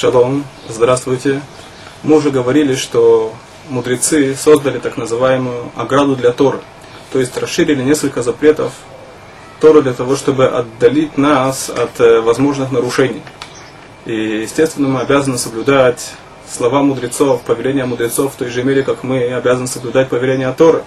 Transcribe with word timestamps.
Шалом, 0.00 0.46
здравствуйте. 0.66 1.42
Мы 2.02 2.16
уже 2.16 2.30
говорили, 2.30 2.74
что 2.74 3.34
мудрецы 3.68 4.34
создали 4.34 4.78
так 4.78 4.96
называемую 4.96 5.70
ограду 5.76 6.16
для 6.16 6.32
Торы, 6.32 6.60
то 7.12 7.18
есть 7.18 7.36
расширили 7.36 7.82
несколько 7.82 8.22
запретов 8.22 8.72
Торы 9.60 9.82
для 9.82 9.92
того, 9.92 10.16
чтобы 10.16 10.46
отдалить 10.46 11.18
нас 11.18 11.68
от 11.68 12.00
э, 12.00 12.22
возможных 12.22 12.72
нарушений. 12.72 13.20
И, 14.06 14.40
естественно, 14.40 14.88
мы 14.88 15.00
обязаны 15.00 15.36
соблюдать 15.36 16.12
слова 16.50 16.82
мудрецов, 16.82 17.42
повеления 17.42 17.84
мудрецов 17.84 18.32
в 18.32 18.36
той 18.36 18.48
же 18.48 18.62
мере, 18.62 18.82
как 18.82 19.04
мы 19.04 19.34
обязаны 19.34 19.66
соблюдать 19.66 20.08
повеления 20.08 20.50
Торы, 20.52 20.82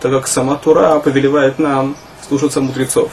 так 0.00 0.10
как 0.10 0.26
сама 0.26 0.56
Тура 0.56 0.98
повелевает 1.00 1.58
нам 1.58 1.96
слушаться 2.26 2.62
мудрецов. 2.62 3.10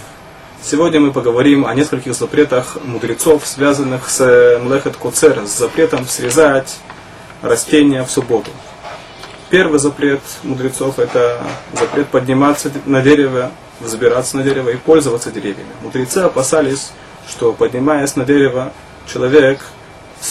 Сегодня 0.64 1.00
мы 1.00 1.12
поговорим 1.12 1.66
о 1.66 1.74
нескольких 1.74 2.14
запретах 2.14 2.78
мудрецов, 2.84 3.48
связанных 3.48 4.08
с 4.08 4.60
Млехет 4.62 4.96
Коцер, 4.96 5.48
с 5.48 5.58
запретом 5.58 6.06
срезать 6.06 6.78
растения 7.42 8.04
в 8.04 8.12
субботу. 8.12 8.52
Первый 9.50 9.80
запрет 9.80 10.22
мудрецов– 10.44 11.00
это 11.00 11.42
запрет 11.74 12.10
подниматься 12.10 12.72
на 12.86 13.02
дерево, 13.02 13.50
взбираться 13.80 14.38
на 14.38 14.44
дерево 14.44 14.70
и 14.70 14.76
пользоваться 14.76 15.32
деревьями. 15.32 15.72
Мудрецы 15.82 16.20
опасались, 16.20 16.92
что 17.28 17.54
поднимаясь 17.54 18.16
на 18.16 18.24
дерево, 18.24 18.72
человек 19.12 19.62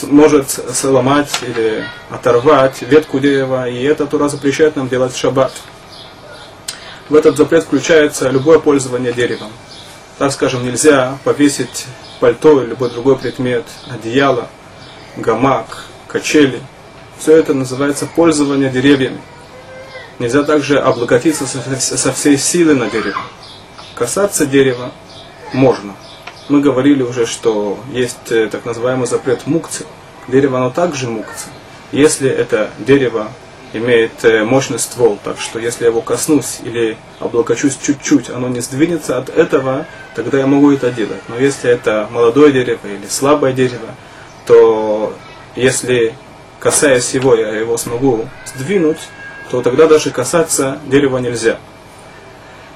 может 0.03 0.49
сломать 0.49 1.41
или 1.43 1.85
оторвать 2.09 2.83
ветку 2.83 3.19
дерева, 3.19 3.69
и 3.69 3.83
это 3.83 4.07
Тура 4.07 4.29
запрещает 4.29 4.77
нам 4.77 4.89
делать 4.89 5.13
в 5.13 5.19
шаббат. 5.19 5.53
В 7.09 7.17
этот 7.17 7.37
запрет 7.37 7.65
включается 7.65 8.31
любое 8.31 8.61
пользование 8.61 9.13
деревом 9.13 9.51
так 10.21 10.33
скажем, 10.33 10.63
нельзя 10.63 11.17
повесить 11.25 11.87
пальто 12.21 12.61
или 12.61 12.69
любой 12.69 12.91
другой 12.91 13.17
предмет, 13.17 13.65
одеяло, 13.89 14.49
гамак, 15.17 15.87
качели. 16.09 16.61
Все 17.19 17.39
это 17.39 17.55
называется 17.55 18.05
пользование 18.05 18.69
деревьями. 18.69 19.19
Нельзя 20.19 20.43
также 20.43 20.79
облаготиться 20.79 21.47
со 21.47 22.13
всей 22.13 22.37
силы 22.37 22.75
на 22.75 22.91
дерево. 22.91 23.23
Касаться 23.95 24.45
дерева 24.45 24.91
можно. 25.55 25.95
Мы 26.51 26.61
говорили 26.61 27.03
уже, 27.03 27.25
что 27.25 27.79
есть 27.91 28.31
э, 28.31 28.47
так 28.53 28.67
называемый 28.67 29.07
запрет 29.07 29.47
мукцы. 29.47 29.87
Дерево 30.29 30.59
оно 30.59 30.69
также 30.69 31.09
мукцы. 31.09 31.47
Если 31.93 32.29
это 32.29 32.69
дерево 32.79 33.33
имеет 33.73 34.25
э, 34.25 34.45
мощный 34.45 34.79
ствол, 34.79 35.19
так 35.23 35.39
что 35.39 35.59
если 35.59 35.85
я 35.85 35.91
его 35.91 36.01
коснусь 36.01 36.59
или 36.63 36.97
облокочусь 37.19 37.77
чуть-чуть, 37.77 38.31
оно 38.31 38.49
не 38.49 38.61
сдвинется 38.61 39.17
от 39.19 39.29
этого, 39.29 39.87
тогда 40.15 40.39
я 40.39 40.47
могу 40.47 40.73
это 40.73 40.91
делать. 40.91 41.21
Но 41.29 41.39
если 41.39 41.71
это 41.71 42.09
молодое 42.11 42.53
дерево 42.53 42.87
или 42.87 43.07
слабое 43.09 43.53
дерево, 43.53 43.95
то 44.47 45.15
если 45.55 46.15
касаясь 46.59 47.15
его, 47.15 47.35
я 47.35 47.49
его 47.51 47.77
смогу 47.77 48.29
сдвинуть, 48.47 48.99
то 49.51 49.63
тогда 49.63 49.87
даже 49.87 50.11
касаться 50.11 50.79
дерева 50.87 51.19
нельзя. 51.19 51.59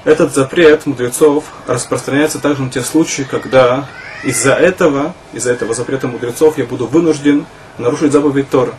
Этот 0.05 0.33
запрет 0.33 0.85
мудрецов 0.85 1.45
распространяется 1.67 2.39
также 2.39 2.61
на 2.61 2.69
те 2.69 2.81
случаи, 2.81 3.23
когда 3.23 3.87
из-за 4.23 4.53
этого, 4.53 5.13
из-за 5.33 5.51
этого 5.51 5.73
запрета 5.73 6.07
мудрецов 6.07 6.57
я 6.57 6.65
буду 6.65 6.87
вынужден 6.87 7.45
нарушить 7.77 8.11
заповедь 8.11 8.49
Тора. 8.49 8.73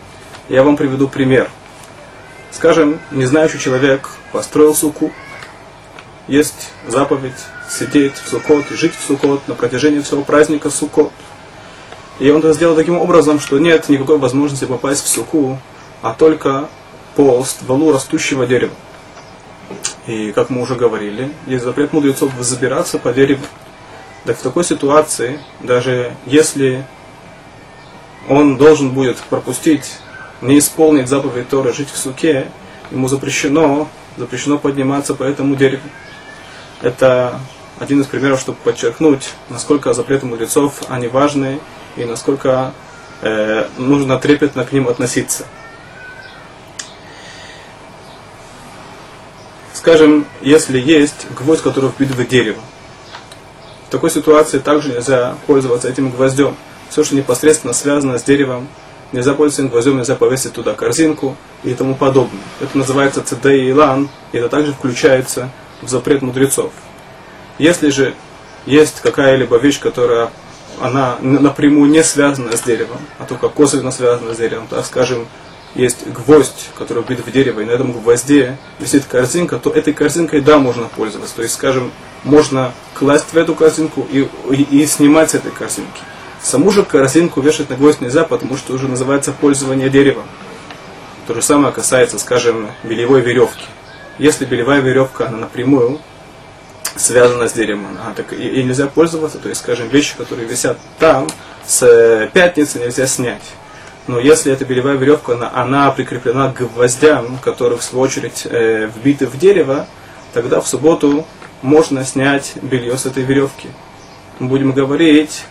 Я 0.48 0.62
вам 0.62 0.76
приведу 0.76 1.08
пример– 1.08 1.50
Скажем, 2.56 3.00
незнающий 3.10 3.58
человек 3.58 4.08
построил 4.32 4.74
суку, 4.74 5.12
есть 6.26 6.70
заповедь 6.88 7.34
сидеть 7.68 8.14
в 8.14 8.30
сукот, 8.30 8.64
жить 8.70 8.94
в 8.94 9.06
сукот 9.06 9.46
на 9.46 9.54
протяжении 9.54 10.00
всего 10.00 10.22
праздника 10.22 10.70
сукот. 10.70 11.12
И 12.18 12.30
он 12.30 12.38
это 12.38 12.54
сделал 12.54 12.74
таким 12.74 12.96
образом, 12.96 13.40
что 13.40 13.58
нет 13.58 13.90
никакой 13.90 14.16
возможности 14.16 14.64
попасть 14.64 15.04
в 15.04 15.08
суку, 15.08 15.58
а 16.00 16.14
только 16.14 16.70
по 17.14 17.44
стволу 17.44 17.92
растущего 17.92 18.46
дерева. 18.46 18.72
И, 20.06 20.32
как 20.32 20.48
мы 20.48 20.62
уже 20.62 20.76
говорили, 20.76 21.30
есть 21.46 21.62
запрет 21.62 21.92
мудрецов 21.92 22.32
забираться 22.40 22.98
по 22.98 23.12
дереву. 23.12 23.44
Так 24.24 24.38
в 24.38 24.42
такой 24.42 24.64
ситуации, 24.64 25.40
даже 25.60 26.16
если 26.24 26.86
он 28.30 28.56
должен 28.56 28.92
будет 28.92 29.18
пропустить 29.18 29.98
не 30.40 30.58
исполнит 30.58 31.08
заповедь 31.08 31.48
Торы 31.48 31.72
жить 31.72 31.90
в 31.90 31.96
суке, 31.96 32.48
ему 32.90 33.08
запрещено, 33.08 33.88
запрещено 34.16 34.58
подниматься 34.58 35.14
по 35.14 35.22
этому 35.22 35.56
дереву. 35.56 35.88
Это 36.82 37.40
один 37.78 38.00
из 38.00 38.06
примеров, 38.06 38.40
чтобы 38.40 38.58
подчеркнуть, 38.58 39.30
насколько 39.48 39.92
запреты 39.92 40.26
мудрецов, 40.26 40.82
они 40.88 41.08
важны 41.08 41.60
и 41.96 42.04
насколько 42.04 42.72
э, 43.22 43.68
нужно 43.78 44.18
трепетно 44.18 44.64
к 44.64 44.72
ним 44.72 44.88
относиться. 44.88 45.46
Скажем, 49.72 50.26
если 50.40 50.80
есть 50.80 51.26
гвоздь, 51.30 51.62
который 51.62 51.90
вбит 51.90 52.10
в 52.10 52.26
дерево, 52.26 52.60
в 53.86 53.90
такой 53.90 54.10
ситуации 54.10 54.58
также 54.58 54.92
нельзя 54.92 55.36
пользоваться 55.46 55.88
этим 55.88 56.10
гвоздем. 56.10 56.56
Все, 56.90 57.04
что 57.04 57.14
непосредственно 57.14 57.72
связано 57.72 58.18
с 58.18 58.24
деревом, 58.24 58.68
нельзя 59.12 59.34
пользоваться 59.34 59.70
гвоздем, 59.70 59.98
нельзя 59.98 60.14
повесить 60.14 60.52
туда 60.52 60.74
корзинку 60.74 61.36
и 61.64 61.74
тому 61.74 61.94
подобное. 61.94 62.40
Это 62.60 62.76
называется 62.78 63.22
цедей 63.22 63.68
и 63.68 63.72
лан, 63.72 64.08
и 64.32 64.38
это 64.38 64.48
также 64.48 64.72
включается 64.72 65.50
в 65.82 65.88
запрет 65.88 66.22
мудрецов. 66.22 66.72
Если 67.58 67.90
же 67.90 68.14
есть 68.66 69.00
какая-либо 69.00 69.56
вещь, 69.56 69.80
которая 69.80 70.30
она 70.80 71.16
напрямую 71.20 71.90
не 71.90 72.02
связана 72.02 72.56
с 72.56 72.62
деревом, 72.62 72.98
а 73.18 73.24
только 73.24 73.48
косвенно 73.48 73.90
связана 73.90 74.34
с 74.34 74.36
деревом, 74.36 74.66
так 74.68 74.84
скажем, 74.84 75.26
есть 75.74 76.06
гвоздь, 76.06 76.70
который 76.76 77.02
вбит 77.02 77.24
в 77.24 77.30
дерево, 77.30 77.60
и 77.60 77.64
на 77.64 77.70
этом 77.70 77.92
гвозде 77.92 78.56
висит 78.78 79.04
корзинка, 79.04 79.58
то 79.58 79.70
этой 79.70 79.92
корзинкой, 79.92 80.40
да, 80.40 80.58
можно 80.58 80.86
пользоваться. 80.86 81.36
То 81.36 81.42
есть, 81.42 81.54
скажем, 81.54 81.92
можно 82.24 82.72
класть 82.94 83.26
в 83.32 83.36
эту 83.36 83.54
корзинку 83.54 84.06
и, 84.10 84.26
и, 84.50 84.82
и 84.82 84.86
снимать 84.86 85.30
с 85.30 85.34
этой 85.34 85.52
корзинки. 85.52 86.00
Саму 86.46 86.70
же 86.70 86.84
корзинку 86.84 87.40
вешать 87.40 87.70
на 87.70 87.76
гвоздь 87.76 88.00
нельзя, 88.00 88.22
потому 88.22 88.56
что 88.56 88.72
уже 88.72 88.86
называется 88.86 89.32
пользование 89.32 89.90
деревом. 89.90 90.22
То 91.26 91.34
же 91.34 91.42
самое 91.42 91.74
касается, 91.74 92.20
скажем, 92.20 92.70
белевой 92.84 93.20
веревки. 93.20 93.64
Если 94.20 94.44
белевая 94.44 94.80
веревка, 94.80 95.26
она 95.26 95.38
напрямую 95.38 95.98
связана 96.94 97.48
с 97.48 97.52
деревом, 97.52 97.98
а, 98.00 98.14
так 98.14 98.32
и, 98.32 98.62
нельзя 98.62 98.86
пользоваться, 98.86 99.38
то 99.38 99.48
есть, 99.48 99.60
скажем, 99.60 99.88
вещи, 99.88 100.14
которые 100.16 100.46
висят 100.46 100.78
там, 101.00 101.26
с 101.66 101.82
э, 101.82 102.30
пятницы 102.32 102.78
нельзя 102.78 103.08
снять. 103.08 103.42
Но 104.06 104.20
если 104.20 104.52
эта 104.52 104.64
белевая 104.64 104.94
веревка, 104.94 105.32
она, 105.32 105.50
она 105.52 105.90
прикреплена 105.90 106.52
к 106.52 106.58
гвоздям, 106.58 107.38
которые 107.38 107.76
в 107.76 107.82
свою 107.82 108.04
очередь 108.04 108.46
э, 108.48 108.88
вбиты 108.94 109.26
в 109.26 109.36
дерево, 109.36 109.88
тогда 110.32 110.60
в 110.60 110.68
субботу 110.68 111.26
можно 111.62 112.04
снять 112.04 112.52
белье 112.62 112.96
с 112.96 113.04
этой 113.04 113.24
веревки. 113.24 113.68
Мы 114.38 114.46
будем 114.46 114.70
говорить 114.70 115.42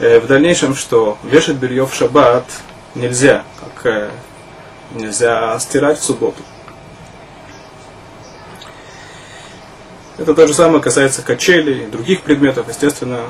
в 0.00 0.26
дальнейшем, 0.26 0.74
что 0.74 1.18
вешать 1.22 1.56
белье 1.56 1.86
в 1.86 1.94
шаббат 1.94 2.44
нельзя, 2.94 3.44
как 3.60 3.86
э, 3.86 4.10
нельзя 4.94 5.58
стирать 5.58 5.98
в 5.98 6.02
субботу. 6.04 6.42
Это 10.16 10.34
то 10.34 10.46
же 10.46 10.54
самое 10.54 10.82
касается 10.82 11.20
качелей 11.22 11.84
и 11.84 11.86
других 11.86 12.22
предметов. 12.22 12.66
Естественно, 12.68 13.20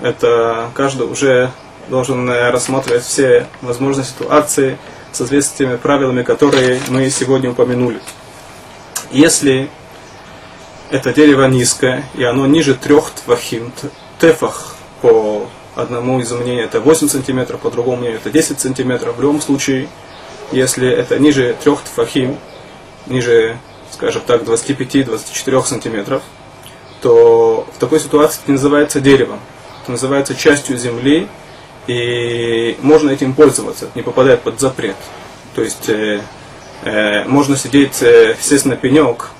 это 0.00 0.70
каждый 0.74 1.08
уже 1.08 1.50
должен 1.88 2.30
э, 2.30 2.50
рассматривать 2.50 3.02
все 3.02 3.48
возможные 3.60 4.04
ситуации 4.04 4.78
в 5.10 5.16
соответствии 5.16 5.66
с 5.74 5.78
правилами, 5.78 6.22
которые 6.22 6.80
мы 6.88 7.10
сегодня 7.10 7.50
упомянули. 7.50 8.00
Если 9.10 9.68
это 10.90 11.12
дерево 11.12 11.46
низкое, 11.46 12.04
и 12.14 12.22
оно 12.22 12.46
ниже 12.46 12.74
трех 12.74 13.10
твахим, 13.10 13.72
тефах 14.20 14.76
по 15.02 15.48
одному 15.74 16.20
из 16.20 16.30
мнений 16.32 16.62
это 16.62 16.80
8 16.80 17.08
сантиметров, 17.08 17.60
по 17.60 17.70
другому 17.70 17.98
мнению 17.98 18.18
это 18.18 18.30
10 18.30 18.60
сантиметров. 18.60 19.16
В 19.16 19.22
любом 19.22 19.40
случае, 19.40 19.88
если 20.52 20.88
это 20.88 21.18
ниже 21.18 21.56
3 21.62 21.72
тфахим, 21.84 22.38
ниже, 23.06 23.58
скажем 23.92 24.22
так, 24.26 24.42
25-24 24.42 25.64
сантиметров, 25.64 26.22
то 27.00 27.66
в 27.74 27.78
такой 27.78 28.00
ситуации 28.00 28.40
это 28.42 28.52
называется 28.52 29.00
деревом. 29.00 29.40
Это 29.82 29.92
называется 29.92 30.34
частью 30.34 30.76
земли, 30.76 31.28
и 31.86 32.76
можно 32.82 33.10
этим 33.10 33.34
пользоваться, 33.34 33.86
это 33.86 33.92
не 33.96 34.02
попадает 34.02 34.42
под 34.42 34.60
запрет. 34.60 34.96
То 35.54 35.62
есть 35.62 35.88
э, 35.88 36.20
э, 36.84 37.24
можно 37.24 37.56
сидеть, 37.56 38.02
э, 38.02 38.36
сесть 38.40 38.66
на 38.66 38.76
пенек, 38.76 39.30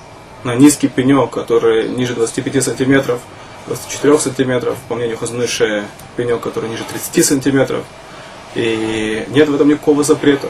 на 0.43 0.55
низкий 0.55 0.87
пенек, 0.87 1.29
который 1.29 1.89
ниже 1.89 2.15
25 2.15 2.63
сантиметров, 2.63 3.19
24 3.67 4.19
сантиметров, 4.19 4.77
по 4.87 4.95
мнению 4.95 5.17
Хазныши, 5.17 5.85
пенек, 6.15 6.41
который 6.41 6.69
ниже 6.69 6.83
30 6.83 7.25
сантиметров. 7.25 7.83
И 8.55 9.25
нет 9.29 9.49
в 9.49 9.55
этом 9.55 9.69
никакого 9.69 10.03
запрета. 10.03 10.49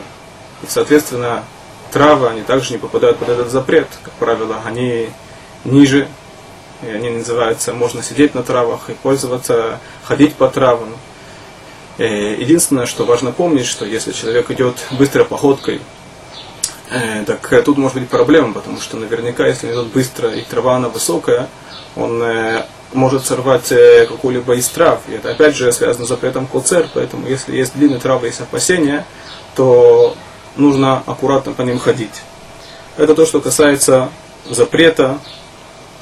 И, 0.64 0.66
соответственно, 0.68 1.44
травы, 1.92 2.30
они 2.30 2.42
также 2.42 2.74
не 2.74 2.80
попадают 2.80 3.18
под 3.18 3.30
этот 3.30 3.52
запрет. 3.52 3.88
Как 4.04 4.14
правило, 4.14 4.62
они 4.66 5.10
ниже, 5.66 6.08
и 6.82 6.88
они 6.88 7.10
называются, 7.10 7.74
можно 7.74 8.02
сидеть 8.02 8.34
на 8.34 8.44
травах 8.44 8.90
и 8.90 8.94
пользоваться, 8.94 9.80
ходить 10.04 10.36
по 10.36 10.48
травам. 10.48 10.96
Э, 11.98 12.34
единственное, 12.34 12.86
что 12.86 13.06
важно 13.06 13.32
помнить, 13.32 13.68
что 13.68 13.86
если 13.86 14.12
человек 14.12 14.50
идет 14.50 14.78
быстрой 14.92 15.26
походкой, 15.26 15.82
э, 16.90 17.24
так 17.26 17.52
э, 17.54 17.62
тут 17.62 17.78
может 17.78 18.00
быть 18.00 18.10
проблема, 18.10 18.54
потому 18.54 18.80
что 18.80 18.98
наверняка, 18.98 19.46
если 19.46 19.68
он 19.68 19.74
идет 19.74 19.94
быстро 19.94 20.32
и 20.32 20.42
трава 20.42 20.78
она 20.78 20.90
высокая, 20.90 21.48
он 21.96 22.24
может 22.94 23.26
сорвать 23.26 23.72
какую-либо 24.08 24.56
из 24.56 24.68
трав. 24.68 25.00
И 25.08 25.14
это 25.14 25.32
опять 25.32 25.56
же 25.56 25.72
связано 25.72 26.06
с 26.06 26.10
запретом 26.10 26.48
коцер, 26.48 26.88
поэтому 26.94 27.28
если 27.28 27.56
есть 27.56 27.74
длинные 27.76 28.00
травы, 28.00 28.28
есть 28.28 28.42
опасения, 28.42 29.06
то 29.56 30.16
нужно 30.56 31.04
аккуратно 31.06 31.54
по 31.54 31.62
ним 31.62 31.80
ходить. 31.80 32.22
Это 32.98 33.16
то, 33.16 33.26
что 33.26 33.40
касается 33.40 34.10
запрета 34.50 35.20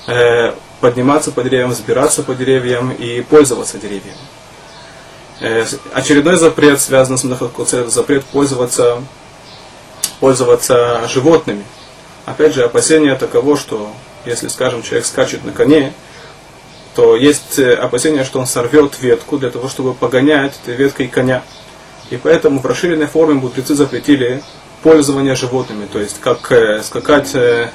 э, 0.08 0.54
подниматься 0.82 1.32
по 1.32 1.44
деревьям, 1.44 1.72
взбираться 1.72 2.24
по 2.24 2.34
деревьям 2.34 2.92
и 2.92 3.22
пользоваться 3.22 3.78
деревьями. 3.78 4.18
Э, 5.42 5.66
очередной 5.94 6.38
запрет, 6.38 6.82
связан 6.82 7.18
с 7.18 7.24
Мнахакуце, 7.24 7.78
это 7.78 7.90
запрет 7.90 8.26
пользоваться, 8.26 9.02
пользоваться 10.20 11.08
животными. 11.08 11.64
Опять 12.26 12.54
же, 12.54 12.64
опасение 12.64 13.16
таково, 13.16 13.58
что 13.58 13.92
если, 14.26 14.48
скажем, 14.48 14.84
человек 14.84 15.06
скачет 15.06 15.46
на 15.46 15.52
коне, 15.52 15.94
то 16.96 17.16
есть 17.16 17.60
э, 17.60 17.74
опасение, 17.74 18.24
что 18.24 18.40
он 18.40 18.48
сорвет 18.48 19.00
ветку 19.00 19.38
для 19.38 19.52
того, 19.52 19.70
чтобы 19.70 19.94
погонять 19.94 20.60
этой 20.64 20.76
веткой 20.76 21.08
коня. 21.08 21.44
И 22.10 22.18
поэтому 22.18 22.60
в 22.60 22.66
расширенной 22.66 23.08
форме 23.08 23.36
мудрецы 23.36 23.76
запретили 23.76 24.44
пользование 24.82 25.36
животными, 25.36 25.88
то 25.92 26.00
есть 26.00 26.20
как 26.20 26.52
э, 26.52 26.82
скакать 26.84 27.36
э, 27.36 27.70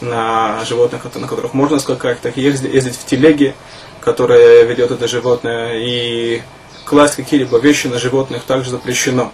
на 0.00 0.64
животных, 0.64 1.04
на 1.14 1.26
которых 1.26 1.54
можно 1.54 1.78
скакать, 1.78 2.20
так 2.20 2.38
и 2.38 2.42
ездить 2.42 2.96
в 2.96 3.04
телеге, 3.04 3.54
которая 4.00 4.62
ведет 4.64 4.90
это 4.90 5.08
животное, 5.08 5.74
и 5.78 6.42
класть 6.84 7.16
какие-либо 7.16 7.58
вещи 7.58 7.86
на 7.86 7.98
животных 7.98 8.44
также 8.44 8.70
запрещено. 8.70 9.32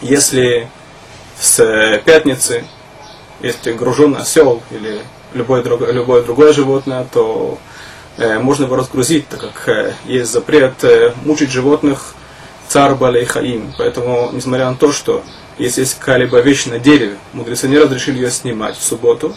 Если 0.00 0.68
с 1.38 2.00
пятницы, 2.04 2.64
если 3.40 3.72
гружен 3.72 4.16
осел 4.16 4.62
или 4.70 5.00
любое, 5.34 5.62
другое, 5.62 5.92
любое 5.92 6.22
другое 6.22 6.52
животное, 6.52 7.06
то 7.12 7.58
можно 8.16 8.64
его 8.64 8.76
разгрузить, 8.76 9.28
так 9.28 9.40
как 9.40 9.68
э, 9.68 9.94
есть 10.06 10.30
запрет 10.30 10.84
э, 10.84 11.12
мучить 11.24 11.50
животных 11.50 12.14
цар 12.68 12.94
балей 12.94 13.24
хаим. 13.24 13.72
Поэтому, 13.76 14.30
несмотря 14.32 14.70
на 14.70 14.76
то, 14.76 14.92
что 14.92 15.22
если 15.58 15.80
есть 15.80 15.98
какая-либо 15.98 16.40
вещь 16.40 16.66
на 16.66 16.78
дереве, 16.78 17.16
мудрецы 17.32 17.68
не 17.68 17.78
разрешили 17.78 18.18
ее 18.18 18.30
снимать 18.30 18.76
в 18.76 18.82
субботу, 18.82 19.34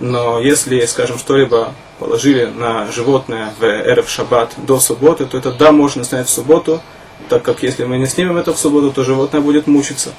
но 0.00 0.40
если, 0.40 0.84
скажем, 0.86 1.18
что-либо 1.18 1.74
положили 1.98 2.46
на 2.46 2.90
животное 2.90 3.52
в 3.58 3.64
эрф 3.64 4.08
шаббат 4.08 4.52
до 4.56 4.78
субботы, 4.78 5.26
то 5.26 5.36
это 5.36 5.52
да, 5.52 5.72
можно 5.72 6.04
снять 6.04 6.28
в 6.28 6.30
субботу, 6.30 6.80
так 7.28 7.42
как 7.42 7.62
если 7.62 7.84
мы 7.84 7.98
не 7.98 8.06
снимем 8.06 8.36
это 8.36 8.54
в 8.54 8.58
субботу, 8.58 8.92
то 8.92 9.02
животное 9.04 9.40
будет 9.40 9.66
мучиться. 9.66 10.10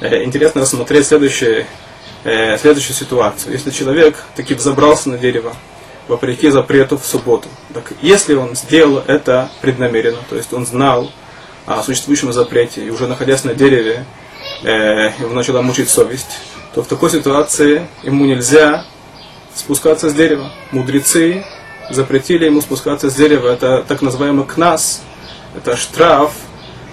Э, 0.00 0.24
интересно 0.24 0.62
рассмотреть 0.62 1.06
следующую, 1.06 1.66
э, 2.24 2.58
следующую 2.58 2.96
ситуацию. 2.96 3.52
Если 3.52 3.70
человек 3.70 4.22
таки 4.34 4.54
взобрался 4.54 5.08
на 5.08 5.18
дерево, 5.18 5.54
вопреки 6.08 6.50
запрету 6.50 6.98
в 6.98 7.04
субботу, 7.04 7.48
так 7.74 7.92
если 8.00 8.34
он 8.34 8.54
сделал 8.54 9.02
это 9.06 9.50
преднамеренно, 9.60 10.20
то 10.28 10.36
есть 10.36 10.52
он 10.52 10.66
знал 10.66 11.10
о 11.66 11.82
существующем 11.82 12.32
запрете, 12.32 12.84
и 12.84 12.90
уже 12.90 13.08
находясь 13.08 13.44
на 13.44 13.54
дереве, 13.54 14.04
э, 14.62 15.10
его 15.18 15.34
начала 15.34 15.62
мучить 15.62 15.90
совесть, 15.90 16.38
то 16.74 16.82
в 16.82 16.86
такой 16.86 17.10
ситуации 17.10 17.88
ему 18.02 18.24
нельзя 18.24 18.84
спускаться 19.54 20.10
с 20.10 20.14
дерева. 20.14 20.52
Мудрецы 20.70 21.44
запретили 21.90 22.44
ему 22.44 22.60
спускаться 22.60 23.10
с 23.10 23.14
дерева. 23.14 23.48
Это 23.48 23.84
так 23.86 24.02
называемый 24.02 24.46
кнас, 24.46 25.02
это 25.56 25.76
штраф, 25.76 26.32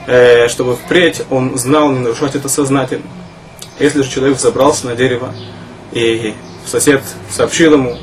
э, 0.07 0.48
чтобы 0.48 0.75
впредь 0.75 1.24
он 1.30 1.57
знал 1.57 1.92
не 1.92 2.00
нарушать 2.00 2.36
это 2.36 2.50
сознательно. 2.50 3.06
Если 3.80 4.01
же 4.01 4.09
человек 4.09 4.39
забрался 4.39 4.88
на 4.88 4.95
дерево, 4.95 5.33
и 5.92 6.33
сосед 6.66 7.04
сообщил 7.30 7.74
ему, 7.74 7.98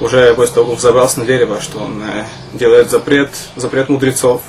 уже 0.00 0.34
после 0.34 0.54
того, 0.54 0.70
как 0.70 0.78
взобрался 0.78 1.20
на 1.20 1.26
дерево, 1.26 1.60
что 1.60 1.78
он 1.78 2.02
э, 2.02 2.24
делает 2.52 2.90
запрет, 2.90 3.30
запрет 3.56 3.88
мудрецов, 3.88 4.42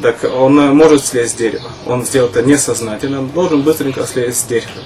так 0.00 0.24
он 0.24 0.54
может 0.76 1.04
слезть 1.04 1.32
с 1.32 1.36
дерева. 1.36 1.70
Он 1.86 2.04
сделал 2.04 2.28
это 2.28 2.42
несознательно, 2.42 3.20
он 3.20 3.28
должен 3.28 3.62
быстренько 3.62 4.06
слезть 4.06 4.40
с 4.40 4.44
дерева. 4.44 4.82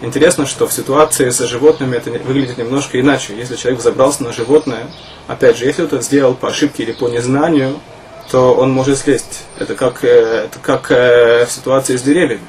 Интересно, 0.00 0.44
что 0.46 0.66
в 0.66 0.72
ситуации 0.72 1.30
со 1.30 1.46
животными 1.46 1.96
это 1.96 2.10
выглядит 2.10 2.58
немножко 2.58 3.00
иначе. 3.00 3.34
Если 3.36 3.56
человек 3.56 3.80
забрался 3.80 4.22
на 4.22 4.32
животное, 4.32 4.86
опять 5.28 5.56
же, 5.56 5.64
если 5.64 5.84
это 5.84 6.00
сделал 6.02 6.34
по 6.34 6.48
ошибке 6.48 6.82
или 6.82 6.92
по 6.92 7.08
незнанию, 7.08 7.80
то 8.30 8.54
он 8.54 8.70
может 8.70 8.98
слезть. 8.98 9.44
Это 9.58 9.74
как, 9.74 10.04
э, 10.04 10.46
это 10.46 10.58
как 10.60 10.90
э, 10.90 11.46
в 11.46 11.52
ситуации 11.52 11.96
с 11.96 12.02
деревьями. 12.02 12.42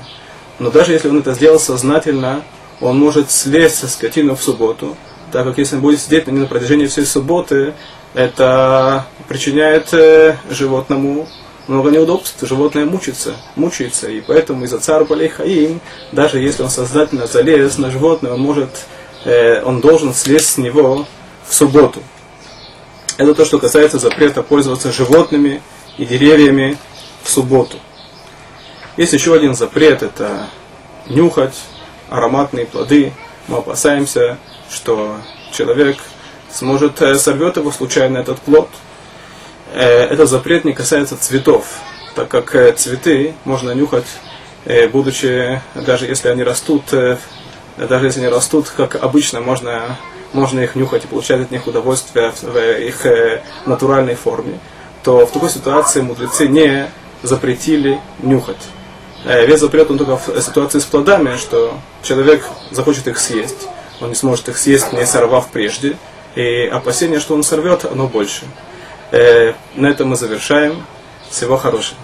Но 0.60 0.72
даже 0.72 0.94
если 0.94 1.10
он 1.10 1.20
это 1.20 1.34
сделал 1.34 1.60
сознательно, 1.60 2.44
он 2.82 3.00
может 3.00 3.32
слезть 3.32 3.80
со 3.80 3.88
скотины 3.88 4.36
в 4.36 4.42
субботу, 4.42 4.96
так 5.36 5.46
как 5.46 5.58
если 5.58 5.76
он 5.76 5.82
будет 5.82 6.00
сидеть 6.00 6.28
на 6.28 6.32
ней 6.32 6.40
на 6.40 6.46
протяжении 6.46 6.86
всей 6.86 7.06
субботы, 7.06 7.74
это 8.14 9.06
причиняет 9.28 9.94
э, 9.94 10.38
животному 10.50 11.28
много 11.68 11.90
неудобств, 11.90 12.38
животное 12.42 12.86
мучится, 12.86 13.36
мучается, 13.58 14.10
и 14.10 14.22
поэтому 14.22 14.64
из-за 14.64 14.80
царь 14.80 15.04
Хаим, 15.28 15.82
даже 16.14 16.40
если 16.40 16.64
он 16.64 16.70
сознательно 16.70 17.28
залез 17.28 17.78
на 17.78 17.92
животное, 17.92 18.32
он 18.32 18.40
может, 18.40 18.70
э, 19.26 19.62
он 19.62 19.82
должен 19.82 20.14
слезть 20.14 20.52
с 20.52 20.58
него 20.58 21.06
в 21.46 21.54
субботу. 21.54 22.02
Это 23.18 23.36
то, 23.36 23.44
что 23.44 23.60
касается 23.60 24.00
запрета 24.00 24.42
пользоваться 24.42 24.94
животными 24.94 25.62
и 25.98 26.06
деревьями 26.06 26.78
в 27.24 27.30
субботу. 27.30 27.76
Есть 28.96 29.12
еще 29.12 29.36
один 29.36 29.54
запрет, 29.54 30.02
это 30.02 30.48
нюхать 31.10 31.56
ароматные 32.10 32.66
плоды. 32.66 33.12
Мы 33.50 33.58
опасаемся, 33.58 34.38
что 34.70 35.18
человек 35.52 35.98
сможет 36.52 37.02
э, 37.02 37.16
сорвет 37.16 37.58
его 37.58 37.72
случайно 37.72 38.18
этот 38.18 38.40
плод– 38.40 38.70
Э, 39.76 40.06
этот 40.06 40.30
запрет 40.30 40.64
не 40.64 40.72
касается 40.72 41.18
цветов, 41.18 41.66
так 42.16 42.30
как 42.30 42.56
э, 42.56 42.72
цветы 42.72 43.34
можно 43.44 43.72
нюхать, 43.72 44.06
будучи, 44.92 45.62
даже 45.76 46.08
если 46.08 46.30
они 46.30 46.44
растут, 46.44 46.86
даже 47.78 48.06
если 48.06 48.22
они 48.22 48.30
растут, 48.30 48.70
как 48.70 48.96
обычно, 48.96 49.42
можно, 49.42 49.98
можно 50.34 50.62
их 50.62 50.76
нюхать 50.76 51.04
и 51.04 51.08
получать 51.08 51.42
от 51.42 51.52
них 51.52 51.68
удовольствие 51.68 52.32
в 52.42 52.58
их 52.58 53.06
натуральной 53.68 54.16
форме, 54.16 54.60
то 55.04 55.28
в 55.28 55.32
такой 55.32 55.52
ситуации 55.52 56.02
мудрецы 56.02 56.48
не 56.48 56.90
запретили 57.22 58.00
нюхать. 58.24 58.64
Весь 59.24 59.60
запрет 59.60 59.92
он 59.92 60.00
только 60.00 60.18
в 60.18 60.42
ситуации 60.42 60.80
с 60.80 60.86
плодами, 60.86 61.38
что 61.38 61.78
человек 62.02 62.44
захочет 62.72 63.08
их 63.08 63.20
съесть, 63.20 63.68
он 64.02 64.10
не 64.10 64.16
сможет 64.16 64.50
их 64.50 64.58
съесть, 64.58 64.94
не 64.94 65.06
сорвав 65.06 65.48
прежде, 65.50 65.98
и 66.36 66.66
опасение, 66.68 67.20
что 67.20 67.36
он 67.36 67.44
сорвет, 67.44 67.86
оно 67.86 68.08
больше. 68.08 68.44
Э, 69.12 69.54
на 69.76 69.88
этом 69.88 70.10
мы 70.10 70.16
завершаем. 70.16 70.86
Всего 71.30 71.58
хорошего. 71.58 71.98